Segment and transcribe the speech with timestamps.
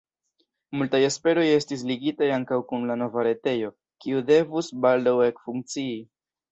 [0.79, 3.73] Multaj esperoj estis ligitaj ankaŭ kun la nova retejo,
[4.07, 5.99] kiu devus “baldaŭ” ekfunkcii.